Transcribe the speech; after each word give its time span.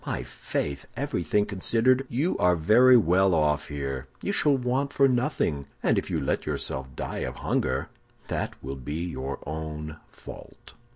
My 0.03 0.23
faith! 0.23 0.87
everything 0.97 1.45
considered, 1.45 2.07
you 2.09 2.35
are 2.39 2.55
very 2.55 2.97
well 2.97 3.35
off 3.35 3.67
here. 3.67 4.07
You 4.23 4.31
shall 4.31 4.57
want 4.57 4.91
for 4.91 5.07
nothing, 5.07 5.67
and 5.83 5.95
if 5.99 6.09
you 6.09 6.19
let 6.19 6.47
yourself 6.47 6.87
die 6.95 7.19
of 7.19 7.35
hunger 7.35 7.89
that 8.27 8.55
will 8.63 8.77
be 8.77 8.95
your 9.07 9.37
own 9.47 9.97
fault. 10.07 10.73